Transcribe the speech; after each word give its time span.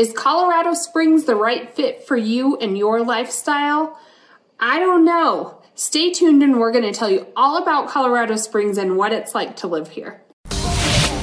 Is 0.00 0.14
Colorado 0.14 0.72
Springs 0.72 1.24
the 1.24 1.34
right 1.34 1.70
fit 1.76 2.08
for 2.08 2.16
you 2.16 2.56
and 2.56 2.78
your 2.78 3.04
lifestyle? 3.04 4.00
I 4.58 4.78
don't 4.78 5.04
know. 5.04 5.60
Stay 5.74 6.10
tuned 6.10 6.42
and 6.42 6.58
we're 6.58 6.72
going 6.72 6.90
to 6.90 6.92
tell 6.98 7.10
you 7.10 7.26
all 7.36 7.62
about 7.62 7.90
Colorado 7.90 8.36
Springs 8.36 8.78
and 8.78 8.96
what 8.96 9.12
it's 9.12 9.34
like 9.34 9.56
to 9.56 9.66
live 9.66 9.90
here. 9.90 10.22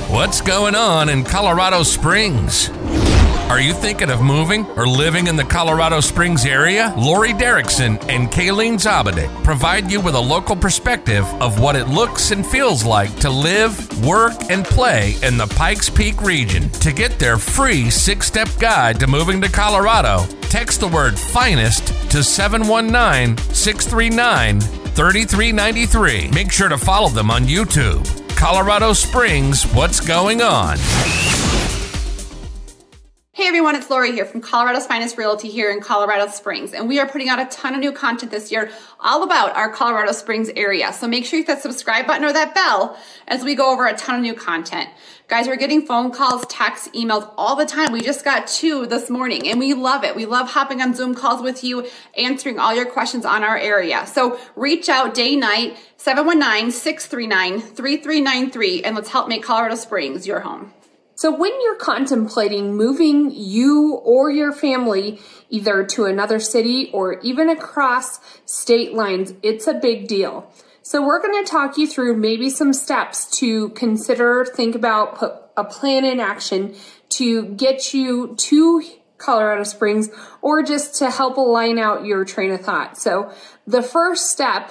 What's 0.09 0.41
going 0.41 0.75
on 0.75 1.09
in 1.09 1.23
Colorado 1.23 1.81
Springs? 1.81 2.69
Are 3.49 3.61
you 3.61 3.73
thinking 3.73 4.09
of 4.09 4.21
moving 4.21 4.65
or 4.71 4.85
living 4.85 5.27
in 5.27 5.37
the 5.37 5.43
Colorado 5.45 6.01
Springs 6.01 6.45
area? 6.45 6.93
Laurie 6.97 7.31
Derickson 7.31 7.97
and 8.09 8.29
Kalene 8.29 8.73
Zaabadick 8.73 9.31
provide 9.45 9.89
you 9.89 10.01
with 10.01 10.15
a 10.15 10.19
local 10.19 10.53
perspective 10.53 11.23
of 11.41 11.57
what 11.57 11.77
it 11.77 11.87
looks 11.87 12.31
and 12.31 12.45
feels 12.45 12.83
like 12.83 13.15
to 13.21 13.29
live, 13.29 14.05
work, 14.05 14.33
and 14.49 14.65
play 14.65 15.15
in 15.23 15.37
the 15.37 15.47
Pikes 15.47 15.89
Peak 15.89 16.21
region. 16.21 16.69
To 16.71 16.91
get 16.91 17.17
their 17.19 17.37
free 17.37 17.89
six 17.89 18.27
step 18.27 18.49
guide 18.59 18.99
to 18.99 19.07
moving 19.07 19.39
to 19.39 19.49
Colorado, 19.49 20.25
text 20.41 20.81
the 20.81 20.89
word 20.89 21.17
finest 21.17 21.87
to 22.11 22.25
719 22.25 23.37
639 23.55 24.59
3393. 24.59 26.31
Make 26.31 26.51
sure 26.51 26.67
to 26.67 26.77
follow 26.77 27.07
them 27.07 27.31
on 27.31 27.43
YouTube. 27.43 28.05
Colorado 28.35 28.91
Springs, 28.91 29.63
what's 29.73 30.01
going 30.01 30.41
on? 30.41 30.77
Hey 33.37 33.45
everyone, 33.45 33.75
it's 33.75 33.91
Laurie 33.91 34.13
here 34.13 34.25
from 34.25 34.41
Colorado's 34.41 34.87
Finest 34.87 35.15
Realty 35.15 35.47
here 35.47 35.69
in 35.69 35.79
Colorado 35.79 36.25
Springs, 36.31 36.73
and 36.73 36.89
we 36.89 36.99
are 36.99 37.07
putting 37.07 37.29
out 37.29 37.37
a 37.37 37.45
ton 37.45 37.75
of 37.75 37.79
new 37.79 37.91
content 37.91 38.31
this 38.31 38.51
year 38.51 38.71
all 38.99 39.21
about 39.21 39.55
our 39.55 39.71
Colorado 39.71 40.11
Springs 40.11 40.49
area. 40.55 40.91
So 40.91 41.07
make 41.07 41.23
sure 41.23 41.37
you 41.37 41.45
hit 41.45 41.53
that 41.53 41.61
subscribe 41.61 42.07
button 42.07 42.25
or 42.25 42.33
that 42.33 42.55
bell 42.55 42.97
as 43.27 43.43
we 43.43 43.53
go 43.53 43.71
over 43.71 43.85
a 43.85 43.95
ton 43.95 44.15
of 44.15 44.21
new 44.21 44.33
content. 44.33 44.89
Guys, 45.27 45.47
we're 45.47 45.55
getting 45.55 45.85
phone 45.85 46.09
calls, 46.09 46.47
texts, 46.47 46.89
emails 46.95 47.31
all 47.37 47.55
the 47.55 47.67
time. 47.67 47.91
We 47.91 48.01
just 48.01 48.25
got 48.25 48.47
two 48.47 48.87
this 48.87 49.07
morning 49.07 49.47
and 49.47 49.59
we 49.59 49.75
love 49.75 50.03
it. 50.03 50.15
We 50.15 50.25
love 50.25 50.49
hopping 50.49 50.81
on 50.81 50.95
Zoom 50.95 51.13
calls 51.13 51.43
with 51.43 51.63
you, 51.63 51.87
answering 52.17 52.57
all 52.57 52.73
your 52.73 52.87
questions 52.87 53.23
on 53.23 53.43
our 53.43 53.55
area. 53.55 54.07
So 54.07 54.39
reach 54.55 54.89
out 54.89 55.13
day, 55.13 55.35
night, 55.35 55.77
719-639-3393, 55.99 58.81
and 58.83 58.95
let's 58.95 59.09
help 59.09 59.29
make 59.29 59.43
Colorado 59.43 59.75
Springs 59.75 60.25
your 60.25 60.39
home. 60.39 60.73
So, 61.17 61.35
when 61.35 61.51
you're 61.63 61.77
contemplating 61.77 62.75
moving 62.75 63.31
you 63.31 63.95
or 64.03 64.29
your 64.29 64.51
family 64.51 65.19
either 65.49 65.83
to 65.83 66.05
another 66.05 66.39
city 66.39 66.91
or 66.93 67.19
even 67.21 67.49
across 67.49 68.19
state 68.45 68.93
lines, 68.93 69.33
it's 69.41 69.65
a 69.65 69.73
big 69.73 70.07
deal. 70.07 70.47
So, 70.83 71.03
we're 71.03 71.19
going 71.19 71.43
to 71.43 71.49
talk 71.49 71.75
you 71.75 71.87
through 71.87 72.17
maybe 72.17 72.51
some 72.51 72.71
steps 72.71 73.35
to 73.39 73.69
consider, 73.69 74.45
think 74.45 74.75
about, 74.75 75.15
put 75.15 75.33
a 75.57 75.63
plan 75.63 76.05
in 76.05 76.19
action 76.19 76.75
to 77.09 77.45
get 77.45 77.95
you 77.95 78.35
to 78.35 78.83
Colorado 79.17 79.63
Springs 79.63 80.11
or 80.43 80.61
just 80.61 80.99
to 80.99 81.09
help 81.09 81.37
align 81.37 81.79
out 81.79 82.05
your 82.05 82.25
train 82.25 82.51
of 82.51 82.61
thought. 82.61 82.95
So, 82.95 83.33
the 83.65 83.81
first 83.81 84.29
step 84.29 84.69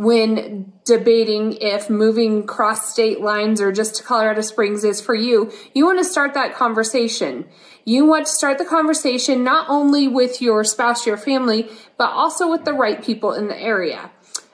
when 0.00 0.72
debating 0.86 1.52
if 1.60 1.90
moving 1.90 2.46
cross 2.46 2.90
state 2.90 3.20
lines 3.20 3.60
or 3.60 3.70
just 3.70 3.96
to 3.96 4.02
Colorado 4.02 4.40
Springs 4.40 4.82
is 4.82 4.98
for 4.98 5.14
you, 5.14 5.52
you 5.74 5.84
want 5.84 5.98
to 5.98 6.04
start 6.06 6.32
that 6.32 6.54
conversation. 6.54 7.46
You 7.84 8.06
want 8.06 8.24
to 8.24 8.32
start 8.32 8.56
the 8.56 8.64
conversation 8.64 9.44
not 9.44 9.68
only 9.68 10.08
with 10.08 10.40
your 10.40 10.64
spouse, 10.64 11.04
your 11.04 11.18
family, 11.18 11.68
but 11.98 12.10
also 12.12 12.50
with 12.50 12.64
the 12.64 12.72
right 12.72 13.04
people 13.04 13.34
in 13.34 13.48
the 13.48 13.60
area. 13.60 14.10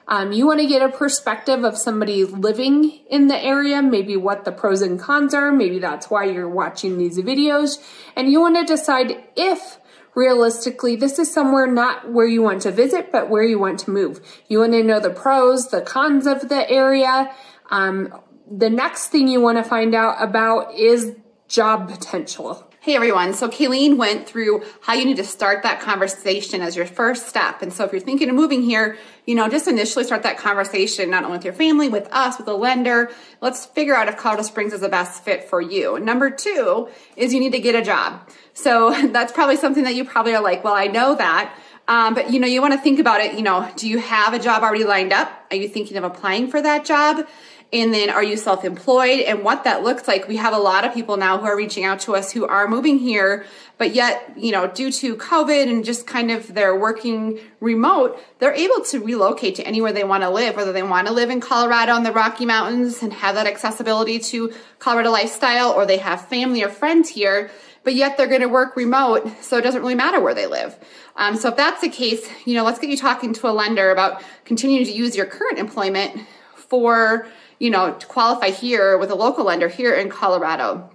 Um, 0.08 0.32
you 0.32 0.48
want 0.48 0.58
to 0.58 0.66
get 0.66 0.82
a 0.82 0.88
perspective 0.88 1.62
of 1.62 1.78
somebody 1.78 2.24
living 2.24 2.98
in 3.08 3.28
the 3.28 3.38
area, 3.38 3.80
maybe 3.82 4.16
what 4.16 4.44
the 4.44 4.50
pros 4.50 4.82
and 4.82 4.98
cons 4.98 5.32
are. 5.32 5.52
Maybe 5.52 5.78
that's 5.78 6.10
why 6.10 6.24
you're 6.24 6.50
watching 6.50 6.98
these 6.98 7.18
videos. 7.18 7.80
And 8.16 8.28
you 8.28 8.40
want 8.40 8.56
to 8.56 8.64
decide 8.64 9.22
if 9.36 9.78
realistically, 10.16 10.96
this 10.96 11.20
is 11.20 11.32
somewhere 11.32 11.66
not 11.66 12.10
where 12.10 12.26
you 12.26 12.42
want 12.42 12.62
to 12.62 12.72
visit, 12.72 13.12
but 13.12 13.28
where 13.28 13.44
you 13.44 13.58
want 13.58 13.78
to 13.80 13.90
move. 13.90 14.20
You 14.48 14.58
want 14.60 14.72
to 14.72 14.82
know 14.82 14.98
the 14.98 15.10
pros, 15.10 15.68
the 15.68 15.82
cons 15.82 16.26
of 16.26 16.48
the 16.48 16.68
area. 16.68 17.30
Um, 17.70 18.12
the 18.50 18.70
next 18.70 19.08
thing 19.08 19.28
you 19.28 19.40
want 19.40 19.58
to 19.58 19.64
find 19.64 19.94
out 19.94 20.16
about 20.18 20.74
is 20.74 21.14
job 21.46 21.88
potential. 21.88 22.65
Hey 22.86 22.94
everyone. 22.94 23.34
So 23.34 23.48
Kalene 23.48 23.96
went 23.96 24.28
through 24.28 24.62
how 24.80 24.94
you 24.94 25.04
need 25.04 25.16
to 25.16 25.24
start 25.24 25.64
that 25.64 25.80
conversation 25.80 26.62
as 26.62 26.76
your 26.76 26.86
first 26.86 27.28
step. 27.28 27.60
And 27.60 27.72
so 27.72 27.82
if 27.84 27.90
you're 27.90 28.00
thinking 28.00 28.28
of 28.28 28.36
moving 28.36 28.62
here, 28.62 28.96
you 29.24 29.34
know, 29.34 29.48
just 29.48 29.66
initially 29.66 30.04
start 30.04 30.22
that 30.22 30.38
conversation, 30.38 31.10
not 31.10 31.24
only 31.24 31.38
with 31.38 31.44
your 31.44 31.52
family, 31.52 31.88
with 31.88 32.06
us, 32.12 32.38
with 32.38 32.46
a 32.46 32.54
lender. 32.54 33.10
Let's 33.40 33.66
figure 33.66 33.96
out 33.96 34.06
if 34.06 34.16
Colorado 34.16 34.44
Springs 34.44 34.72
is 34.72 34.82
the 34.82 34.88
best 34.88 35.24
fit 35.24 35.50
for 35.50 35.60
you. 35.60 35.98
Number 35.98 36.30
two 36.30 36.88
is 37.16 37.34
you 37.34 37.40
need 37.40 37.54
to 37.54 37.58
get 37.58 37.74
a 37.74 37.82
job. 37.82 38.20
So 38.54 38.92
that's 39.08 39.32
probably 39.32 39.56
something 39.56 39.82
that 39.82 39.96
you 39.96 40.04
probably 40.04 40.36
are 40.36 40.42
like, 40.42 40.62
well, 40.62 40.74
I 40.74 40.86
know 40.86 41.16
that. 41.16 41.58
Um, 41.88 42.14
but 42.14 42.30
you 42.30 42.38
know, 42.38 42.46
you 42.46 42.60
want 42.60 42.74
to 42.74 42.80
think 42.80 43.00
about 43.00 43.20
it. 43.20 43.34
You 43.34 43.42
know, 43.42 43.68
do 43.76 43.88
you 43.88 43.98
have 43.98 44.32
a 44.32 44.38
job 44.38 44.62
already 44.62 44.84
lined 44.84 45.12
up? 45.12 45.28
Are 45.50 45.56
you 45.56 45.68
thinking 45.68 45.96
of 45.96 46.04
applying 46.04 46.50
for 46.50 46.62
that 46.62 46.84
job? 46.84 47.26
And 47.72 47.92
then 47.92 48.10
are 48.10 48.22
you 48.22 48.36
self 48.36 48.64
employed 48.64 49.20
and 49.20 49.42
what 49.42 49.64
that 49.64 49.82
looks 49.82 50.06
like? 50.06 50.28
We 50.28 50.36
have 50.36 50.54
a 50.54 50.58
lot 50.58 50.84
of 50.84 50.94
people 50.94 51.16
now 51.16 51.38
who 51.38 51.46
are 51.46 51.56
reaching 51.56 51.84
out 51.84 51.98
to 52.00 52.14
us 52.14 52.30
who 52.30 52.46
are 52.46 52.68
moving 52.68 52.98
here, 52.98 53.44
but 53.76 53.92
yet, 53.92 54.32
you 54.36 54.52
know, 54.52 54.68
due 54.68 54.92
to 54.92 55.16
COVID 55.16 55.68
and 55.68 55.84
just 55.84 56.06
kind 56.06 56.30
of 56.30 56.54
their 56.54 56.78
working 56.78 57.40
remote, 57.60 58.22
they're 58.38 58.54
able 58.54 58.82
to 58.84 59.00
relocate 59.00 59.56
to 59.56 59.66
anywhere 59.66 59.92
they 59.92 60.04
want 60.04 60.22
to 60.22 60.30
live, 60.30 60.54
whether 60.54 60.72
they 60.72 60.82
want 60.82 61.08
to 61.08 61.12
live 61.12 61.28
in 61.28 61.40
Colorado 61.40 61.96
in 61.96 62.04
the 62.04 62.12
Rocky 62.12 62.46
Mountains 62.46 63.02
and 63.02 63.12
have 63.12 63.34
that 63.34 63.48
accessibility 63.48 64.20
to 64.20 64.54
Colorado 64.78 65.10
lifestyle, 65.10 65.72
or 65.72 65.86
they 65.86 65.98
have 65.98 66.28
family 66.28 66.62
or 66.62 66.68
friends 66.68 67.08
here, 67.08 67.50
but 67.82 67.94
yet 67.94 68.16
they're 68.16 68.28
going 68.28 68.40
to 68.42 68.48
work 68.48 68.76
remote, 68.76 69.28
so 69.42 69.58
it 69.58 69.62
doesn't 69.62 69.82
really 69.82 69.94
matter 69.94 70.20
where 70.20 70.34
they 70.34 70.46
live. 70.46 70.78
Um, 71.16 71.36
so 71.36 71.48
if 71.48 71.56
that's 71.56 71.80
the 71.80 71.88
case, 71.88 72.28
you 72.44 72.54
know, 72.54 72.64
let's 72.64 72.78
get 72.78 72.90
you 72.90 72.96
talking 72.96 73.32
to 73.34 73.48
a 73.48 73.52
lender 73.52 73.90
about 73.90 74.22
continuing 74.44 74.84
to 74.84 74.92
use 74.92 75.16
your 75.16 75.26
current 75.26 75.58
employment 75.58 76.26
for 76.68 77.26
you 77.58 77.70
know, 77.70 77.94
to 77.94 78.06
qualify 78.06 78.50
here 78.50 78.98
with 78.98 79.10
a 79.10 79.14
local 79.14 79.44
lender 79.44 79.68
here 79.68 79.94
in 79.94 80.08
Colorado. 80.08 80.90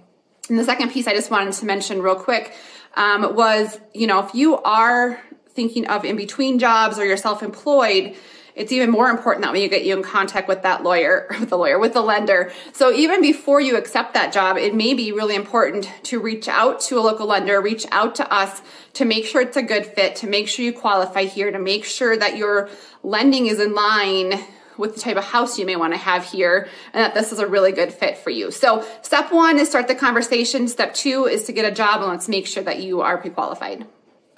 And 0.48 0.58
the 0.58 0.64
second 0.64 0.90
piece 0.90 1.06
I 1.06 1.14
just 1.14 1.30
wanted 1.30 1.54
to 1.54 1.64
mention 1.66 2.02
real 2.02 2.16
quick 2.16 2.54
um, 2.94 3.34
was, 3.34 3.78
you 3.94 4.06
know, 4.06 4.20
if 4.24 4.34
you 4.34 4.58
are 4.58 5.20
thinking 5.50 5.86
of 5.88 6.04
in 6.04 6.16
between 6.16 6.58
jobs 6.58 6.98
or 6.98 7.04
you're 7.04 7.16
self-employed, 7.16 8.16
it's 8.54 8.70
even 8.70 8.90
more 8.90 9.08
important 9.08 9.44
that 9.44 9.52
when 9.52 9.62
you 9.62 9.68
get 9.68 9.84
you 9.84 9.96
in 9.96 10.02
contact 10.02 10.46
with 10.46 10.62
that 10.62 10.82
lawyer, 10.82 11.26
with 11.40 11.48
the 11.48 11.56
lawyer, 11.56 11.78
with 11.78 11.94
the 11.94 12.02
lender. 12.02 12.52
So 12.72 12.92
even 12.92 13.22
before 13.22 13.60
you 13.60 13.76
accept 13.76 14.14
that 14.14 14.32
job, 14.32 14.56
it 14.56 14.74
may 14.74 14.94
be 14.94 15.10
really 15.10 15.34
important 15.34 15.90
to 16.04 16.20
reach 16.20 16.48
out 16.48 16.80
to 16.82 16.98
a 16.98 17.00
local 17.00 17.26
lender, 17.26 17.60
reach 17.60 17.86
out 17.90 18.14
to 18.16 18.32
us 18.32 18.60
to 18.94 19.04
make 19.04 19.24
sure 19.24 19.40
it's 19.40 19.56
a 19.56 19.62
good 19.62 19.86
fit, 19.86 20.16
to 20.16 20.26
make 20.26 20.48
sure 20.48 20.64
you 20.64 20.72
qualify 20.72 21.24
here, 21.24 21.50
to 21.50 21.58
make 21.58 21.84
sure 21.84 22.16
that 22.16 22.36
your 22.36 22.68
lending 23.02 23.46
is 23.46 23.58
in 23.58 23.74
line 23.74 24.44
with 24.76 24.94
the 24.94 25.00
type 25.00 25.16
of 25.16 25.24
house 25.24 25.58
you 25.58 25.66
may 25.66 25.76
want 25.76 25.92
to 25.92 25.98
have 25.98 26.24
here 26.24 26.68
and 26.92 27.04
that 27.04 27.14
this 27.14 27.32
is 27.32 27.38
a 27.38 27.46
really 27.46 27.72
good 27.72 27.92
fit 27.92 28.16
for 28.18 28.30
you. 28.30 28.50
So 28.50 28.86
step 29.02 29.32
one 29.32 29.58
is 29.58 29.68
start 29.68 29.88
the 29.88 29.94
conversation. 29.94 30.68
Step 30.68 30.94
two 30.94 31.26
is 31.26 31.44
to 31.44 31.52
get 31.52 31.64
a 31.64 31.74
job 31.74 32.00
and 32.00 32.10
let's 32.10 32.28
make 32.28 32.46
sure 32.46 32.62
that 32.62 32.82
you 32.82 33.00
are 33.00 33.18
pre-qualified. 33.18 33.86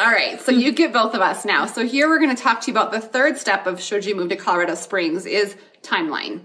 All 0.01 0.11
right, 0.11 0.41
so 0.41 0.51
you 0.51 0.73
get 0.73 0.93
both 0.93 1.15
of 1.15 1.21
us 1.21 1.45
now. 1.45 1.67
So 1.67 1.87
here 1.87 2.09
we're 2.09 2.19
going 2.19 2.35
to 2.35 2.43
talk 2.43 2.63
to 2.63 2.71
you 2.71 2.77
about 2.77 2.91
the 2.91 3.01
third 3.01 3.39
step 3.39 3.67
of 3.67 3.81
should 3.81 4.05
you 4.05 4.17
move 4.17 4.29
to 4.31 4.37
Colorado 4.37 4.75
Springs 4.75 5.25
is 5.25 5.55
timeline. 5.83 6.41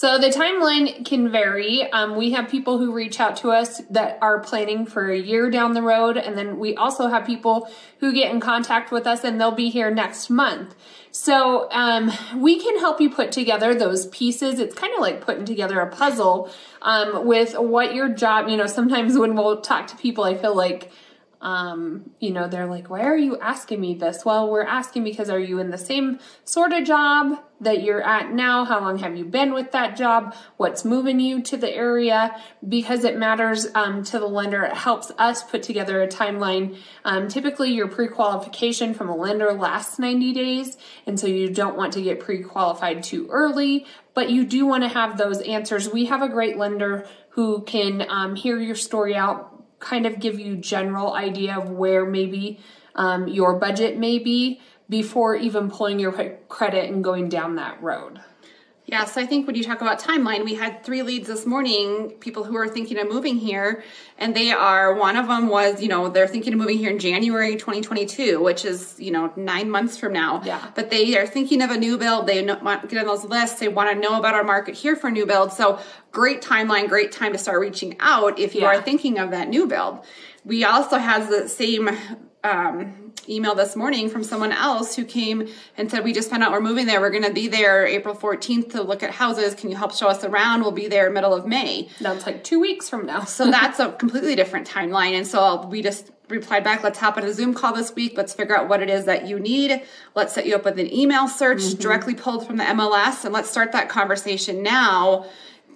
So 0.00 0.16
the 0.16 0.28
timeline 0.28 1.04
can 1.04 1.30
vary. 1.30 1.82
Um, 1.92 2.16
we 2.16 2.30
have 2.30 2.48
people 2.48 2.78
who 2.78 2.90
reach 2.90 3.20
out 3.20 3.36
to 3.42 3.50
us 3.50 3.82
that 3.90 4.16
are 4.22 4.40
planning 4.40 4.86
for 4.86 5.10
a 5.10 5.18
year 5.18 5.50
down 5.50 5.74
the 5.74 5.82
road, 5.82 6.16
and 6.16 6.38
then 6.38 6.58
we 6.58 6.74
also 6.74 7.08
have 7.08 7.26
people 7.26 7.68
who 7.98 8.10
get 8.14 8.32
in 8.32 8.40
contact 8.40 8.90
with 8.90 9.06
us 9.06 9.24
and 9.24 9.38
they'll 9.38 9.50
be 9.50 9.68
here 9.68 9.90
next 9.90 10.30
month. 10.30 10.74
So 11.10 11.70
um, 11.70 12.10
we 12.34 12.58
can 12.58 12.78
help 12.78 12.98
you 12.98 13.10
put 13.10 13.30
together 13.30 13.74
those 13.74 14.06
pieces. 14.06 14.58
It's 14.58 14.74
kind 14.74 14.94
of 14.94 15.02
like 15.02 15.20
putting 15.20 15.44
together 15.44 15.78
a 15.80 15.94
puzzle 15.94 16.50
um, 16.80 17.26
with 17.26 17.52
what 17.58 17.94
your 17.94 18.08
job. 18.08 18.48
You 18.48 18.56
know, 18.56 18.66
sometimes 18.66 19.18
when 19.18 19.34
we'll 19.34 19.60
talk 19.60 19.86
to 19.88 19.96
people, 19.96 20.24
I 20.24 20.34
feel 20.34 20.56
like 20.56 20.90
um, 21.42 22.10
you 22.18 22.32
know, 22.32 22.48
they're 22.48 22.66
like, 22.66 22.90
why 22.90 23.00
are 23.00 23.16
you 23.16 23.38
asking 23.38 23.80
me 23.80 23.94
this? 23.94 24.26
Well, 24.26 24.50
we're 24.50 24.62
asking 24.62 25.04
because 25.04 25.30
are 25.30 25.38
you 25.38 25.58
in 25.58 25.70
the 25.70 25.78
same 25.78 26.18
sort 26.44 26.74
of 26.74 26.84
job 26.84 27.42
that 27.62 27.82
you're 27.82 28.02
at 28.02 28.30
now? 28.30 28.66
How 28.66 28.80
long 28.80 28.98
have 28.98 29.16
you 29.16 29.24
been 29.24 29.54
with 29.54 29.72
that 29.72 29.96
job? 29.96 30.34
What's 30.58 30.84
moving 30.84 31.18
you 31.18 31.40
to 31.44 31.56
the 31.56 31.74
area? 31.74 32.38
Because 32.66 33.04
it 33.04 33.16
matters 33.16 33.66
um, 33.74 34.04
to 34.04 34.18
the 34.18 34.26
lender. 34.26 34.64
It 34.64 34.74
helps 34.74 35.12
us 35.16 35.42
put 35.42 35.62
together 35.62 36.02
a 36.02 36.08
timeline. 36.08 36.76
Um, 37.06 37.28
typically, 37.28 37.72
your 37.72 37.88
pre 37.88 38.08
qualification 38.08 38.92
from 38.92 39.08
a 39.08 39.16
lender 39.16 39.52
lasts 39.54 39.98
90 39.98 40.34
days, 40.34 40.76
and 41.06 41.18
so 41.18 41.26
you 41.26 41.48
don't 41.48 41.76
want 41.76 41.94
to 41.94 42.02
get 42.02 42.20
pre 42.20 42.42
qualified 42.42 43.02
too 43.02 43.28
early, 43.30 43.86
but 44.12 44.28
you 44.28 44.44
do 44.44 44.66
want 44.66 44.82
to 44.82 44.88
have 44.90 45.16
those 45.16 45.40
answers. 45.40 45.88
We 45.88 46.04
have 46.06 46.20
a 46.20 46.28
great 46.28 46.58
lender 46.58 47.08
who 47.30 47.62
can 47.62 48.04
um, 48.10 48.36
hear 48.36 48.58
your 48.58 48.74
story 48.74 49.14
out 49.14 49.59
kind 49.80 50.06
of 50.06 50.20
give 50.20 50.38
you 50.38 50.56
general 50.56 51.14
idea 51.14 51.58
of 51.58 51.70
where 51.70 52.06
maybe 52.06 52.60
um, 52.94 53.26
your 53.28 53.58
budget 53.58 53.98
may 53.98 54.18
be 54.18 54.60
before 54.88 55.34
even 55.36 55.70
pulling 55.70 55.98
your 55.98 56.12
credit 56.48 56.90
and 56.90 57.02
going 57.02 57.28
down 57.28 57.56
that 57.56 57.82
road. 57.82 58.20
Yeah, 58.90 59.04
so 59.04 59.20
I 59.20 59.26
think 59.26 59.46
when 59.46 59.54
you 59.54 59.62
talk 59.62 59.80
about 59.82 60.00
timeline, 60.00 60.44
we 60.44 60.54
had 60.54 60.82
three 60.82 61.02
leads 61.02 61.28
this 61.28 61.46
morning, 61.46 62.10
people 62.18 62.42
who 62.42 62.56
are 62.56 62.66
thinking 62.66 62.98
of 62.98 63.08
moving 63.08 63.36
here, 63.36 63.84
and 64.18 64.34
they 64.34 64.50
are 64.50 64.94
one 64.94 65.16
of 65.16 65.28
them 65.28 65.46
was, 65.46 65.80
you 65.80 65.86
know, 65.86 66.08
they're 66.08 66.26
thinking 66.26 66.52
of 66.54 66.58
moving 66.58 66.76
here 66.76 66.90
in 66.90 66.98
January 66.98 67.54
2022, 67.54 68.42
which 68.42 68.64
is, 68.64 68.96
you 68.98 69.12
know, 69.12 69.32
nine 69.36 69.70
months 69.70 69.96
from 69.96 70.12
now. 70.12 70.42
Yeah. 70.44 70.72
But 70.74 70.90
they 70.90 71.16
are 71.16 71.24
thinking 71.24 71.62
of 71.62 71.70
a 71.70 71.76
new 71.76 71.98
build. 71.98 72.26
They 72.26 72.44
want 72.44 72.82
to 72.82 72.88
get 72.88 72.98
on 72.98 73.06
those 73.06 73.24
lists. 73.24 73.60
They 73.60 73.68
want 73.68 73.90
to 73.90 73.94
know 73.96 74.18
about 74.18 74.34
our 74.34 74.42
market 74.42 74.74
here 74.74 74.96
for 74.96 75.08
new 75.08 75.24
build. 75.24 75.52
So 75.52 75.78
great 76.10 76.42
timeline, 76.42 76.88
great 76.88 77.12
time 77.12 77.30
to 77.32 77.38
start 77.38 77.60
reaching 77.60 77.96
out 78.00 78.40
if 78.40 78.56
you 78.56 78.62
Yeah. 78.62 78.70
are 78.70 78.82
thinking 78.82 79.20
of 79.20 79.30
that 79.30 79.48
new 79.48 79.68
build. 79.68 80.04
We 80.44 80.64
also 80.64 80.98
has 80.98 81.28
the 81.28 81.48
same 81.48 81.96
um, 82.42 83.09
email 83.28 83.54
this 83.54 83.76
morning 83.76 84.08
from 84.08 84.24
someone 84.24 84.52
else 84.52 84.96
who 84.96 85.04
came 85.04 85.48
and 85.76 85.90
said, 85.90 86.04
"We 86.04 86.12
just 86.12 86.30
found 86.30 86.42
out 86.42 86.52
we're 86.52 86.60
moving 86.60 86.86
there. 86.86 87.00
We're 87.00 87.10
going 87.10 87.24
to 87.24 87.32
be 87.32 87.48
there 87.48 87.86
April 87.86 88.14
14th 88.14 88.72
to 88.72 88.82
look 88.82 89.02
at 89.02 89.10
houses. 89.10 89.54
Can 89.54 89.70
you 89.70 89.76
help 89.76 89.94
show 89.94 90.08
us 90.08 90.24
around? 90.24 90.62
We'll 90.62 90.72
be 90.72 90.88
there 90.88 91.10
middle 91.10 91.34
of 91.34 91.46
May." 91.46 91.88
That's 92.00 92.26
like 92.26 92.44
two 92.44 92.60
weeks 92.60 92.88
from 92.88 93.06
now. 93.06 93.24
So 93.24 93.50
that's 93.50 93.78
a 93.78 93.92
completely 93.92 94.36
different 94.36 94.68
timeline. 94.68 95.12
And 95.12 95.26
so 95.26 95.66
we 95.66 95.82
just 95.82 96.10
replied 96.30 96.64
back, 96.64 96.82
let's 96.82 96.98
hop 96.98 97.16
on 97.16 97.24
a 97.24 97.32
Zoom 97.32 97.54
call 97.54 97.74
this 97.74 97.94
week. 97.94 98.14
Let's 98.16 98.32
figure 98.32 98.56
out 98.56 98.68
what 98.68 98.82
it 98.82 98.88
is 98.88 99.04
that 99.06 99.26
you 99.26 99.38
need. 99.38 99.82
Let's 100.14 100.32
set 100.32 100.46
you 100.46 100.54
up 100.54 100.64
with 100.64 100.78
an 100.78 100.92
email 100.92 101.28
search 101.28 101.58
mm-hmm. 101.58 101.80
directly 101.80 102.14
pulled 102.14 102.46
from 102.46 102.56
the 102.56 102.64
MLS 102.64 103.24
and 103.24 103.34
let's 103.34 103.50
start 103.50 103.72
that 103.72 103.88
conversation 103.88 104.62
now. 104.62 105.26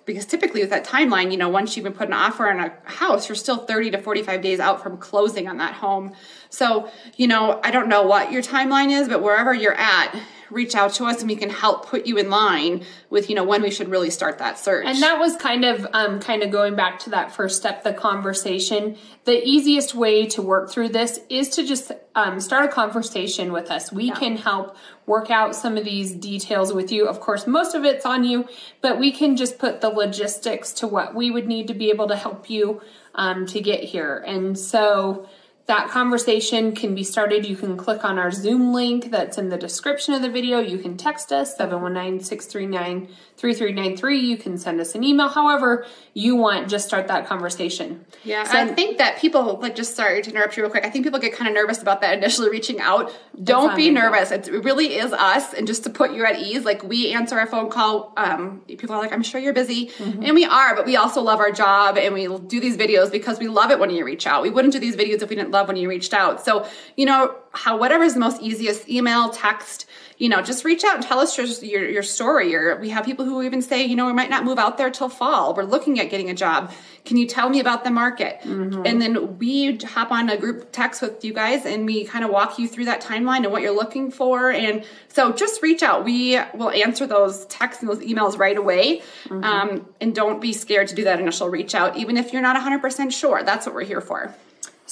Because 0.07 0.27
typically 0.27 0.61
with 0.61 0.71
that 0.71 0.85
timeline, 0.85 1.31
you 1.31 1.39
know, 1.39 1.49
once 1.49 1.77
you've 1.77 1.85
been 1.85 1.95
put 1.95 2.09
an 2.09 2.13
offer 2.13 2.51
on 2.51 2.61
a 2.61 2.73
house, 2.85 3.29
you're 3.29 3.37
still 3.37 3.59
30 3.59 3.93
to 3.93 3.99
45 3.99 4.43
days 4.43 4.61
out 4.61 4.83
from 4.83 4.99
closing 4.99 5.49
on 5.49 5.57
that 5.59 5.75
home. 5.75 6.13
So, 6.51 6.91
you 7.17 7.27
know, 7.27 7.61
I 7.65 7.71
don't 7.71 7.89
know 7.89 8.03
what 8.03 8.31
your 8.31 8.43
timeline 8.43 8.91
is, 8.91 9.09
but 9.09 9.23
wherever 9.23 9.55
you're 9.55 9.75
at, 9.75 10.15
reach 10.51 10.75
out 10.75 10.93
to 10.95 11.05
us 11.05 11.21
and 11.21 11.29
we 11.29 11.37
can 11.37 11.51
help 11.51 11.87
put 11.87 12.07
you 12.07 12.17
in 12.17 12.31
line 12.31 12.85
with, 13.11 13.29
you 13.29 13.37
know, 13.37 13.45
when 13.45 13.63
we 13.63 13.71
should 13.71 13.89
really 13.89 14.11
start 14.11 14.39
that 14.39 14.59
search. 14.59 14.87
And 14.87 15.03
that 15.03 15.19
was 15.19 15.37
kind 15.37 15.65
of 15.65 15.87
um, 15.93 16.21
kind 16.21 16.43
of 16.43 16.51
going 16.51 16.75
back 16.75 16.99
to 17.01 17.11
that 17.11 17.33
first 17.33 17.57
step, 17.57 17.85
the 17.85 17.93
conversation. 17.93 18.97
The 19.25 19.43
easiest 19.47 19.95
way 19.95 20.27
to 20.27 20.43
work 20.43 20.71
through 20.71 20.91
this 20.91 21.21
is 21.29 21.51
to 21.51 21.67
just 21.67 21.93
um, 22.15 22.41
start 22.41 22.65
a 22.67 22.69
conversation 22.69 23.53
with 23.53 23.71
us. 23.71 23.93
We 23.93 24.11
can 24.11 24.37
help 24.37 24.77
work 25.07 25.31
out 25.31 25.55
some 25.55 25.77
of 25.77 25.85
these 25.85 26.13
details 26.13 26.73
with 26.73 26.93
you. 26.93 27.07
Of 27.07 27.21
course, 27.21 27.47
most 27.47 27.75
of 27.75 27.85
it's 27.85 28.07
on 28.07 28.25
you, 28.25 28.49
but 28.81 28.99
we 28.99 29.13
can 29.13 29.37
just 29.37 29.59
put 29.59 29.81
the 29.81 29.89
logistics 29.89 30.73
to 30.75 30.87
what 30.87 31.15
we 31.15 31.31
would 31.31 31.47
need 31.47 31.69
to 31.69 31.75
be 31.75 31.91
able 31.91 32.09
to 32.09 32.17
help 32.17 32.49
you 32.49 32.81
um, 33.15 33.47
to 33.47 33.61
get 33.61 33.85
here. 33.85 34.23
And 34.27 34.59
so 34.59 35.29
that 35.67 35.89
conversation 35.89 36.75
can 36.75 36.95
be 36.95 37.03
started. 37.03 37.47
You 37.47 37.57
can 37.57 37.79
click 37.79 38.05
on 38.05 38.19
our 38.19 38.31
Zoom 38.31 38.75
link 38.75 39.11
that's 39.11 39.39
in 39.39 39.49
the 39.49 39.57
description 39.57 40.13
of 40.13 40.21
the 40.21 40.29
video. 40.29 40.59
You 40.59 40.77
can 40.77 40.99
text 40.99 41.33
us 41.33 41.57
719-639-3393. 41.57 44.23
You 44.23 44.37
can 44.37 44.59
send 44.59 44.81
us 44.81 44.95
an 44.95 45.03
email. 45.03 45.29
However 45.29 45.87
you 46.13 46.37
want, 46.37 46.69
just 46.69 46.87
start 46.87 47.09
that 47.09 47.27
conversation. 47.27 48.05
Yeah, 48.25 48.45
So- 48.45 48.59
I 48.59 48.67
think 48.75 48.99
that 48.99 49.19
people 49.19 49.59
like 49.61 49.75
just 49.75 49.97
sorry 49.97 50.23
to 50.23 50.31
interrupt 50.31 50.57
you 50.57 50.63
real 50.63 50.71
quick. 50.71 50.85
I 50.85 50.91
think 50.91 51.05
people 51.05 51.19
get 51.19 51.35
kind 51.35 51.49
of 51.49 51.55
nervous 51.55 51.81
about 51.81 52.01
that 52.03 52.17
initially 52.19 52.51
reaching 52.51 52.81
out. 52.81 53.13
Don't 53.43 53.75
be 53.75 53.91
nervous. 53.91 54.31
It's, 54.31 54.49
it 54.49 54.65
really 54.65 54.97
is 54.97 55.13
us, 55.13 55.55
and 55.55 55.67
just 55.67 55.85
to 55.85 55.91
put 55.91 56.13
you 56.13 56.25
at 56.25 56.39
ease, 56.39 56.65
like 56.65 56.83
we 56.85 57.13
answer 57.13 57.39
a 57.39 57.47
phone 57.47 57.71
call. 57.71 58.13
Um, 58.17 58.61
people 58.69 58.95
are 58.95 58.99
like, 58.99 59.13
"I'm 59.13 59.23
sure 59.23 59.41
you're 59.41 59.53
busy," 59.53 59.89
Mm-hmm. 59.89 60.23
and 60.25 60.35
we 60.35 60.45
are, 60.45 60.75
but 60.77 60.87
we 60.87 60.97
also 60.97 61.21
love 61.23 61.41
our 61.41 61.51
job, 61.51 61.97
and 61.97 62.15
we 62.15 62.27
do 62.47 62.61
these 62.61 62.77
videos 62.77 63.11
because 63.11 63.39
we 63.39 63.49
love 63.49 63.71
it 63.71 63.79
when 63.79 63.91
you 63.91 64.05
reach 64.05 64.27
out. 64.27 64.43
We 64.43 64.51
wouldn't 64.51 64.73
do 64.73 64.79
these 64.79 64.97
videos 64.97 65.23
if 65.23 65.31
we 65.31 65.37
didn't 65.37 65.51
love 65.55 65.69
when 65.69 65.77
you 65.77 65.89
reached 65.89 66.13
out. 66.13 66.45
So 66.45 66.69
you 66.97 67.07
know 67.07 67.35
how 67.53 67.79
whatever 67.79 68.05
is 68.05 68.15
the 68.15 68.21
most 68.21 68.43
easiest, 68.43 68.89
email, 68.89 69.31
text. 69.31 69.87
You 70.19 70.29
know, 70.29 70.43
just 70.43 70.65
reach 70.65 70.85
out 70.85 70.97
and 70.97 71.05
tell 71.05 71.19
us 71.19 71.37
your 71.39 71.47
your, 71.47 71.89
your 71.89 72.03
story. 72.03 72.55
Or 72.55 72.77
we 72.79 72.91
have 72.91 73.05
people 73.05 73.25
who 73.25 73.43
even 73.43 73.63
say, 73.63 73.85
you 73.85 73.97
know, 73.97 74.07
we 74.07 74.13
might 74.13 74.31
not 74.31 74.45
move 74.45 74.59
out 74.59 74.77
there 74.79 74.91
till 74.91 75.09
fall. 75.09 75.55
We're 75.55 75.65
looking 75.65 75.99
at 75.99 76.11
getting 76.11 76.31
a 76.31 76.35
job. 76.35 76.73
Can 77.05 77.17
you 77.17 77.27
tell 77.27 77.49
me 77.51 77.61
about 77.61 77.85
the 77.85 77.91
market? 77.91 78.41
And 78.87 79.01
then 79.03 79.39
we 79.39 79.77
hop 79.77 80.11
on 80.11 80.31
a 80.31 80.37
group 80.37 80.71
text 80.73 81.03
with 81.03 81.25
you 81.25 81.33
guys 81.35 81.67
and 81.67 81.85
we 81.85 82.05
kind 82.05 82.25
of 82.25 82.31
walk 82.31 82.59
you 82.59 82.67
through 82.69 82.87
that 82.87 83.01
timeline 83.03 83.43
and 83.45 83.53
what 83.53 83.61
you're 83.63 83.75
looking 83.75 84.11
for. 84.11 84.51
And 84.51 84.85
so 85.09 85.33
just 85.33 85.63
reach 85.63 85.83
out. 85.83 86.05
We 86.05 86.39
will 86.55 86.71
answer 86.71 87.07
those 87.07 87.45
texts 87.47 87.83
and 87.83 87.91
those 87.91 87.99
emails 88.01 88.39
right 88.39 88.57
away. 88.57 89.03
Um, 89.45 89.87
and 90.01 90.15
don't 90.15 90.41
be 90.41 90.53
scared 90.53 90.89
to 90.89 90.95
do 90.95 91.05
that 91.05 91.21
initial 91.21 91.49
reach 91.49 91.75
out, 91.75 91.97
even 91.97 92.17
if 92.17 92.33
you're 92.33 92.43
not 92.43 92.57
100% 92.57 93.13
sure. 93.13 93.43
That's 93.43 93.67
what 93.67 93.75
we're 93.75 93.85
here 93.85 94.01
for. 94.01 94.35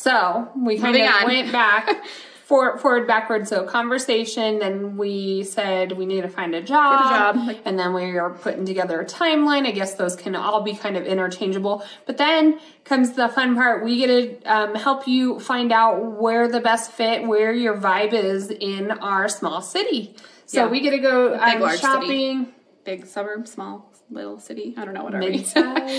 So 0.02 0.50
we 0.56 0.78
kind 0.78 0.94
Moving 0.94 1.06
of 1.08 1.14
on. 1.14 1.24
went 1.26 1.52
back, 1.52 2.04
forward, 2.44 2.80
forward, 2.80 3.06
backward. 3.06 3.46
So 3.46 3.64
conversation. 3.64 4.58
Then 4.58 4.96
we 4.96 5.44
said 5.44 5.92
we 5.92 6.06
need 6.06 6.22
to 6.22 6.28
find 6.28 6.56
a 6.56 6.60
job. 6.60 7.36
job, 7.36 7.56
and 7.64 7.78
then 7.78 7.94
we 7.94 8.18
are 8.18 8.30
putting 8.30 8.64
together 8.66 9.00
a 9.00 9.04
timeline. 9.04 9.64
I 9.64 9.70
guess 9.70 9.94
those 9.94 10.16
can 10.16 10.34
all 10.34 10.62
be 10.62 10.74
kind 10.74 10.96
of 10.96 11.06
interchangeable. 11.06 11.84
But 12.04 12.18
then 12.18 12.58
comes 12.84 13.12
the 13.12 13.28
fun 13.28 13.54
part. 13.54 13.84
We 13.84 13.96
get 13.98 14.08
to 14.42 14.52
um, 14.52 14.74
help 14.74 15.06
you 15.06 15.38
find 15.38 15.70
out 15.70 16.20
where 16.20 16.48
the 16.48 16.58
best 16.60 16.90
fit, 16.90 17.24
where 17.28 17.52
your 17.52 17.76
vibe 17.76 18.12
is 18.12 18.50
in 18.50 18.90
our 18.90 19.28
small 19.28 19.62
city. 19.62 20.16
So 20.46 20.64
Yeah. 20.64 20.70
we 20.70 20.80
get 20.80 20.90
to 20.90 20.98
go 20.98 21.30
Big, 21.30 21.40
um, 21.40 21.60
large 21.60 21.78
city. 21.78 21.82
shopping. 21.86 22.48
Big 22.84 23.06
suburb, 23.06 23.46
small, 23.46 23.92
little 24.10 24.40
city. 24.40 24.74
I 24.76 24.84
don't 24.84 24.94
know 24.94 25.04
what 25.04 25.14
are 25.14 25.20
we? 25.20 25.30
Mid-size? 25.30 25.54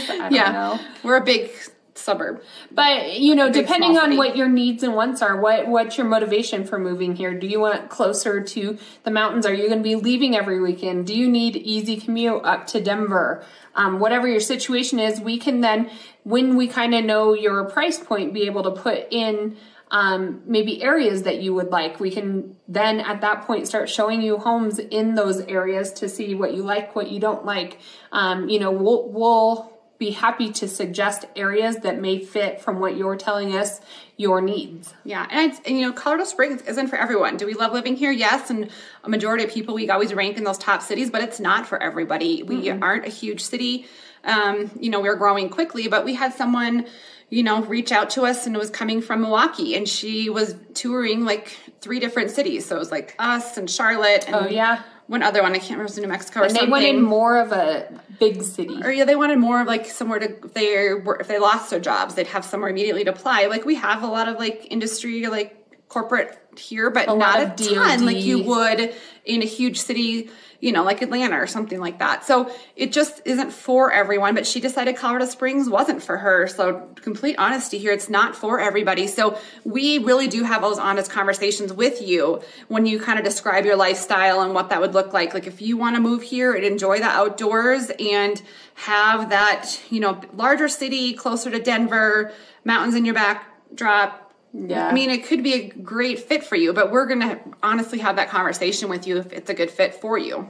I 0.10 0.18
don't 0.18 0.32
yeah, 0.34 0.52
know. 0.52 0.80
we're 1.04 1.16
a 1.16 1.24
big 1.24 1.50
suburb. 1.96 2.42
But 2.72 3.20
you 3.20 3.36
know, 3.36 3.52
depending 3.52 3.98
on 3.98 4.18
what 4.18 4.36
your 4.36 4.50
needs 4.50 4.84
and 4.84 4.96
wants 4.96 5.22
are, 5.22 5.40
what 5.40 5.68
what's 5.68 5.98
your 5.98 6.08
motivation 6.08 6.66
for 6.66 6.80
moving 6.80 7.16
here? 7.16 7.38
Do 7.38 7.48
you 7.48 7.60
want 7.60 7.90
closer 7.90 8.42
to 8.42 8.78
the 9.04 9.12
mountains? 9.12 9.46
Are 9.46 9.54
you 9.54 9.68
going 9.68 9.80
to 9.80 9.84
be 9.84 9.96
leaving 9.96 10.36
every 10.36 10.60
weekend? 10.60 11.08
Do 11.08 11.16
you 11.16 11.30
need 11.30 11.56
easy 11.56 11.98
commute 11.98 12.44
up 12.44 12.68
to 12.68 12.82
Denver? 12.82 13.44
Um, 13.76 14.00
whatever 14.00 14.28
your 14.28 14.40
situation 14.40 15.00
is, 15.00 15.20
we 15.20 15.38
can 15.38 15.62
then, 15.62 15.90
when 16.24 16.56
we 16.56 16.68
kind 16.68 16.94
of 16.94 17.04
know 17.04 17.34
your 17.34 17.66
price 17.66 17.98
point, 17.98 18.34
be 18.34 18.44
able 18.44 18.64
to 18.64 18.72
put 18.72 19.08
in 19.10 19.58
um, 19.90 20.42
maybe 20.46 20.82
areas 20.82 21.24
that 21.24 21.42
you 21.42 21.54
would 21.54 21.70
like. 21.70 22.00
We 22.00 22.10
can 22.10 22.56
then 22.68 23.00
at 23.00 23.22
that 23.22 23.44
point 23.44 23.68
start 23.68 23.90
showing 23.90 24.22
you 24.22 24.38
homes 24.38 24.80
in 24.80 25.16
those 25.16 25.42
areas 25.42 25.94
to 25.94 26.10
see 26.10 26.34
what 26.34 26.54
you 26.56 26.64
like, 26.64 26.96
what 26.96 27.12
you 27.12 27.20
don't 27.20 27.46
like. 27.46 27.80
Um, 28.12 28.50
you 28.50 28.60
know, 28.60 28.72
we'll 28.72 29.10
we'll 29.10 29.73
be 30.04 30.12
happy 30.12 30.52
to 30.52 30.68
suggest 30.68 31.26
areas 31.36 31.78
that 31.78 32.00
may 32.00 32.20
fit 32.20 32.60
from 32.60 32.80
what 32.80 32.98
you're 32.98 33.16
telling 33.16 33.56
us 33.56 33.80
your 34.18 34.42
needs. 34.42 34.94
Yeah, 35.06 35.26
and, 35.30 35.52
it's, 35.52 35.62
and 35.66 35.78
you 35.78 35.86
know, 35.86 35.94
Colorado 35.94 36.26
Springs 36.26 36.62
isn't 36.64 36.88
for 36.88 36.98
everyone. 36.98 37.38
Do 37.38 37.46
we 37.46 37.54
love 37.54 37.72
living 37.72 37.96
here? 37.96 38.12
Yes, 38.12 38.50
and 38.50 38.70
a 39.04 39.10
majority 39.10 39.44
of 39.44 39.50
people 39.50 39.74
we 39.76 39.90
always 39.90 40.14
rank 40.14 40.38
in 40.38 40.44
those 40.44 40.58
top 40.58 40.82
cities, 40.82 41.10
but 41.10 41.22
it's 41.22 41.40
not 41.40 41.66
for 41.66 41.82
everybody. 41.82 42.44
We 42.44 42.70
aren't 42.70 43.06
a 43.06 43.10
huge 43.10 43.42
city. 43.42 43.86
Um, 44.26 44.72
you 44.80 44.90
know, 44.90 45.00
we're 45.00 45.16
growing 45.16 45.50
quickly, 45.50 45.88
but 45.88 46.06
we 46.06 46.14
had 46.14 46.34
someone, 46.34 46.86
you 47.30 47.44
know, 47.44 47.64
reach 47.64 47.92
out 47.92 48.10
to 48.12 48.24
us 48.24 48.46
and 48.46 48.56
it 48.56 48.60
was 48.60 48.70
coming 48.70 49.02
from 49.02 49.22
Milwaukee, 49.22 49.76
and 49.76 49.88
she 49.88 50.30
was 50.30 50.56
touring 50.74 51.26
like 51.26 51.58
three 51.82 52.00
different 52.00 52.32
cities. 52.32 52.66
So 52.66 52.76
it 52.76 52.80
was 52.80 52.92
like 52.92 53.16
us 53.20 53.58
and 53.58 53.70
Charlotte. 53.70 54.26
And 54.28 54.36
Oh, 54.36 54.48
yeah. 54.48 54.84
One 55.08 55.22
other 55.22 55.42
one. 55.42 55.54
I 55.54 55.58
can't 55.58 55.72
remember. 55.72 55.84
It 55.84 55.90
was 55.92 55.98
New 56.00 56.08
Mexico 56.08 56.42
or 56.42 56.50
something. 56.50 56.64
And 56.64 56.74
they 56.74 56.76
something. 56.76 56.96
wanted 56.96 57.08
more 57.08 57.38
of 57.38 57.52
a 57.52 58.02
big 58.20 58.44
city. 58.44 58.82
or 58.84 58.92
yeah, 58.92 59.06
they 59.06 59.16
wanted 59.16 59.38
more 59.40 59.62
of 59.62 59.68
like 59.68 59.88
somewhere 59.88 60.20
to 60.20 60.46
if 60.46 60.54
they 60.54 60.94
were 60.94 61.18
if 61.20 61.28
they 61.28 61.40
lost 61.40 61.70
their 61.70 61.80
jobs, 61.80 62.16
they'd 62.16 62.28
have 62.28 62.46
somewhere 62.46 62.70
immediately 62.70 63.04
to 63.04 63.12
apply. 63.12 63.48
Like 63.48 63.66
we 63.66 63.76
have 63.76 64.04
a 64.04 64.08
lot 64.08 64.28
of 64.28 64.38
like 64.38 64.68
industry 64.72 65.28
like 65.28 65.60
corporate 65.90 66.38
here, 66.58 66.90
but 66.90 67.08
lot 67.08 67.18
not 67.18 67.40
a 67.40 67.44
of 67.44 67.56
ton 67.56 68.06
like 68.06 68.18
you 68.18 68.44
would 68.44 68.94
in 69.26 69.42
a 69.42 69.46
huge 69.46 69.80
city, 69.80 70.30
you 70.64 70.72
know, 70.72 70.86
like 70.86 71.02
Atlanta 71.02 71.36
or 71.36 71.46
something 71.46 71.82
like 71.82 72.00
that. 72.00 72.24
So 72.24 72.50
it 72.78 72.94
just 72.94 73.22
isn't 73.26 73.52
for 73.52 73.92
everyone. 73.92 74.34
But 74.34 74.48
she 74.48 74.62
decided 74.62 74.96
Colorado 74.96 75.26
Springs 75.26 75.70
wasn't 75.70 76.02
for 76.02 76.18
her. 76.18 76.48
So 76.48 76.88
complete 77.02 77.36
honesty 77.38 77.80
here, 77.80 77.92
it's 77.92 78.10
not 78.10 78.34
for 78.34 78.62
everybody. 78.62 79.08
So 79.08 79.38
we 79.66 79.98
really 79.98 80.30
do 80.30 80.44
have 80.46 80.62
those 80.62 80.80
honest 80.80 81.12
conversations 81.12 81.74
with 81.74 82.02
you 82.02 82.42
when 82.70 82.86
you 82.86 82.98
kind 82.98 83.20
of 83.20 83.26
describe 83.26 83.66
your 83.66 83.76
lifestyle 83.76 84.40
and 84.40 84.54
what 84.54 84.70
that 84.70 84.80
would 84.80 84.94
look 84.94 85.12
like. 85.12 85.34
Like 85.34 85.48
if 85.48 85.62
you 85.62 85.76
want 85.76 85.98
to 85.98 86.02
move 86.02 86.22
here 86.22 86.54
and 86.54 86.64
enjoy 86.64 87.00
the 87.00 87.10
outdoors 87.10 87.92
and 88.00 88.42
have 88.76 89.32
that, 89.32 89.82
you 89.90 90.00
know, 90.00 90.22
larger 90.34 90.70
city 90.70 91.12
closer 91.12 91.52
to 91.52 91.60
Denver, 91.60 92.32
mountains 92.64 92.96
in 92.96 93.04
your 93.04 93.16
backdrop. 93.16 94.23
Yeah. 94.54 94.88
I 94.88 94.94
mean, 94.94 95.10
it 95.10 95.26
could 95.26 95.44
be 95.44 95.54
a 95.54 95.70
great 95.70 96.20
fit 96.20 96.44
for 96.44 96.56
you, 96.56 96.74
but 96.74 96.92
we're 96.92 97.08
going 97.08 97.22
to 97.22 97.40
honestly 97.64 98.00
have 98.00 98.18
that 98.18 98.30
conversation 98.30 98.88
with 98.88 99.08
you 99.08 99.18
if 99.18 99.34
it's 99.34 99.50
a 99.50 99.54
good 99.54 99.72
fit 99.72 99.96
for 99.96 100.18
you. 100.18 100.50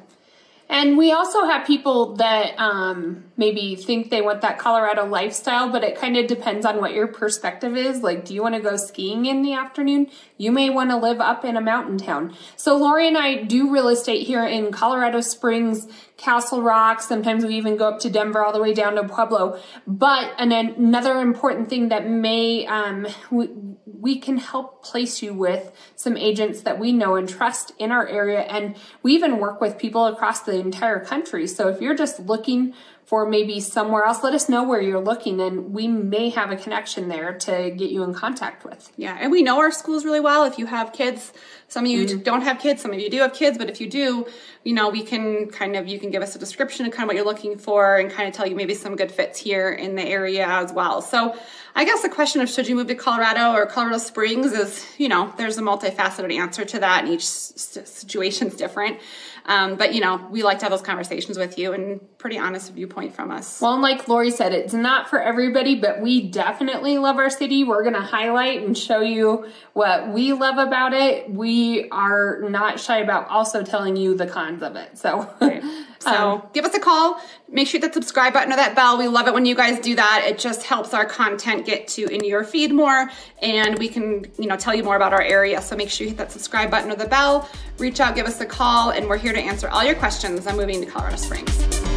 And 0.69 0.97
we 0.97 1.11
also 1.11 1.43
have 1.45 1.67
people 1.67 2.15
that 2.15 2.57
um, 2.57 3.25
maybe 3.37 3.75
think 3.75 4.09
they 4.09 4.21
want 4.21 4.41
that 4.41 4.57
Colorado 4.57 5.05
lifestyle, 5.05 5.69
but 5.69 5.83
it 5.83 5.97
kind 5.97 6.17
of 6.17 6.25
depends 6.25 6.65
on 6.65 6.79
what 6.79 6.93
your 6.93 7.05
perspective 7.05 7.75
is. 7.77 8.01
Like, 8.01 8.25
do 8.25 8.33
you 8.33 8.41
want 8.41 8.55
to 8.55 8.61
go 8.61 8.77
skiing 8.77 9.25
in 9.25 9.43
the 9.43 9.53
afternoon? 9.53 10.07
You 10.37 10.51
may 10.51 10.69
want 10.69 10.89
to 10.89 10.97
live 10.97 11.19
up 11.19 11.43
in 11.43 11.57
a 11.57 11.61
mountain 11.61 11.97
town. 11.97 12.35
So, 12.55 12.77
Laurie 12.77 13.07
and 13.07 13.17
I 13.17 13.43
do 13.43 13.71
real 13.71 13.89
estate 13.89 14.25
here 14.25 14.45
in 14.45 14.71
Colorado 14.71 15.21
Springs, 15.21 15.85
Castle 16.17 16.61
Rock. 16.61 17.01
Sometimes 17.01 17.45
we 17.45 17.55
even 17.55 17.75
go 17.75 17.89
up 17.89 17.99
to 17.99 18.09
Denver 18.09 18.43
all 18.43 18.53
the 18.53 18.61
way 18.61 18.73
down 18.73 18.95
to 18.95 19.03
Pueblo. 19.03 19.59
But 19.85 20.31
and 20.37 20.53
another 20.53 21.19
important 21.19 21.69
thing 21.69 21.89
that 21.89 22.09
may 22.09 22.65
um, 22.65 23.05
we, 24.03 24.19
can 24.19 24.37
help 24.37 24.83
place 24.83 25.23
you 25.23 25.33
with 25.33 25.71
some 25.95 26.17
agents 26.17 26.61
that 26.61 26.77
we 26.77 26.91
know 26.91 27.15
and 27.15 27.27
trust 27.29 27.71
in 27.79 27.89
our 27.89 28.05
area, 28.05 28.41
and 28.41 28.75
we 29.01 29.13
even 29.13 29.39
work 29.39 29.61
with 29.61 29.77
people 29.77 30.05
across 30.05 30.41
the 30.41 30.59
entire 30.59 30.99
country. 30.99 31.47
So 31.47 31.69
if 31.69 31.79
you're 31.79 31.95
just 31.95 32.19
looking 32.19 32.73
for 33.05 33.27
maybe 33.27 33.59
somewhere 33.59 34.05
else, 34.05 34.23
let 34.23 34.33
us 34.33 34.47
know 34.47 34.63
where 34.63 34.81
you're 34.81 34.99
looking 34.99 35.41
and 35.41 35.73
we 35.73 35.87
may 35.87 36.29
have 36.29 36.51
a 36.51 36.55
connection 36.55 37.09
there 37.09 37.33
to 37.37 37.69
get 37.71 37.91
you 37.91 38.03
in 38.03 38.13
contact 38.13 38.63
with. 38.63 38.91
Yeah, 38.97 39.17
and 39.19 39.31
we 39.31 39.41
know 39.43 39.59
our 39.59 39.71
schools 39.71 40.05
really 40.05 40.21
well. 40.21 40.45
If 40.45 40.57
you 40.57 40.65
have 40.67 40.93
kids, 40.93 41.33
some 41.67 41.85
of 41.85 41.91
you 41.91 42.05
mm-hmm. 42.05 42.19
don't 42.19 42.41
have 42.41 42.59
kids, 42.59 42.81
some 42.81 42.91
of 42.91 42.99
you 42.99 43.09
do 43.09 43.19
have 43.19 43.33
kids, 43.33 43.57
but 43.57 43.69
if 43.69 43.81
you 43.81 43.89
do, 43.89 44.25
you 44.63 44.73
know, 44.73 44.89
we 44.89 45.03
can 45.03 45.49
kind 45.49 45.75
of, 45.75 45.87
you 45.87 45.99
can 45.99 46.11
give 46.11 46.21
us 46.21 46.35
a 46.35 46.39
description 46.39 46.85
of 46.85 46.93
kind 46.93 47.03
of 47.03 47.07
what 47.07 47.15
you're 47.15 47.25
looking 47.25 47.57
for 47.57 47.97
and 47.97 48.09
kind 48.09 48.29
of 48.29 48.33
tell 48.33 48.47
you 48.47 48.55
maybe 48.55 48.73
some 48.73 48.95
good 48.95 49.11
fits 49.11 49.39
here 49.39 49.69
in 49.69 49.95
the 49.95 50.03
area 50.03 50.47
as 50.47 50.71
well. 50.71 51.01
So 51.01 51.37
I 51.75 51.85
guess 51.85 52.01
the 52.01 52.09
question 52.09 52.41
of 52.41 52.49
should 52.49 52.67
you 52.67 52.75
move 52.75 52.87
to 52.87 52.95
Colorado 52.95 53.51
or 53.51 53.65
Colorado 53.65 53.97
Springs 53.97 54.53
is, 54.53 54.85
you 54.97 55.09
know, 55.09 55.33
there's 55.37 55.57
a 55.57 55.61
multifaceted 55.61 56.33
answer 56.33 56.63
to 56.63 56.79
that 56.79 57.03
and 57.03 57.13
each 57.13 57.25
situation 57.25 58.47
is 58.47 58.55
different. 58.55 58.99
Um, 59.45 59.75
but 59.75 59.93
you 59.93 60.01
know, 60.01 60.25
we 60.29 60.43
like 60.43 60.59
to 60.59 60.65
have 60.65 60.71
those 60.71 60.81
conversations 60.81 61.37
with 61.37 61.57
you 61.57 61.73
and 61.73 61.99
pretty 62.17 62.37
honest 62.37 62.73
viewpoint 62.73 63.13
from 63.13 63.31
us. 63.31 63.59
Well, 63.59 63.79
like 63.79 64.07
Laurie 64.07 64.31
said, 64.31 64.53
it's 64.53 64.73
not 64.73 65.09
for 65.09 65.21
everybody, 65.21 65.75
but 65.75 66.01
we 66.01 66.29
definitely 66.29 66.97
love 66.97 67.17
our 67.17 67.29
city. 67.29 67.63
We're 67.63 67.83
going 67.83 67.95
to 67.95 68.01
highlight 68.01 68.61
and 68.61 68.77
show 68.77 69.01
you 69.01 69.47
what 69.73 70.09
we 70.09 70.33
love 70.33 70.57
about 70.57 70.93
it. 70.93 71.29
We 71.29 71.89
are 71.89 72.41
not 72.49 72.79
shy 72.79 72.99
about 72.99 73.27
also 73.27 73.63
telling 73.63 73.95
you 73.95 74.15
the 74.15 74.27
cons 74.27 74.63
of 74.63 74.75
it. 74.75 74.97
So, 74.97 75.29
right. 75.41 75.63
so 75.99 76.31
um, 76.31 76.43
give 76.53 76.63
us 76.63 76.73
a 76.75 76.79
call. 76.79 77.19
Make 77.49 77.67
sure 77.67 77.81
that 77.81 77.93
subscribe 77.93 78.33
button 78.33 78.53
or 78.53 78.55
that 78.55 78.75
bell. 78.75 78.97
We 78.97 79.07
love 79.07 79.27
it 79.27 79.33
when 79.33 79.45
you 79.45 79.55
guys 79.55 79.79
do 79.79 79.95
that. 79.95 80.23
It 80.25 80.39
just 80.39 80.63
helps 80.63 80.93
our 80.93 81.05
content 81.05 81.65
get 81.65 81.87
to 81.89 82.07
in 82.07 82.23
your 82.23 82.43
feed 82.43 82.71
more, 82.71 83.09
and 83.41 83.77
we 83.77 83.87
can 83.87 84.25
you 84.39 84.47
know 84.47 84.55
tell 84.55 84.73
you 84.73 84.83
more 84.83 84.95
about 84.95 85.13
our 85.13 85.21
area. 85.21 85.61
So 85.61 85.75
make 85.75 85.89
sure 85.89 86.05
you 86.05 86.09
hit 86.11 86.17
that 86.17 86.31
subscribe 86.31 86.71
button 86.71 86.91
or 86.91 86.95
the 86.95 87.07
bell. 87.07 87.49
Reach 87.77 87.99
out, 87.99 88.15
give 88.15 88.25
us 88.25 88.39
a 88.41 88.45
call, 88.45 88.91
and 88.91 89.07
we're 89.07 89.17
here 89.33 89.41
to 89.41 89.49
answer 89.49 89.67
all 89.69 89.83
your 89.83 89.95
questions 89.95 90.45
on 90.45 90.55
moving 90.55 90.79
to 90.79 90.85
Colorado 90.85 91.17
Springs. 91.17 91.92